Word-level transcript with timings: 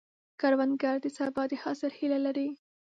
کروندګر 0.39 0.95
د 1.01 1.07
سبا 1.17 1.43
د 1.51 1.53
حاصل 1.63 1.91
هیله 1.99 2.19
لري 2.25 2.49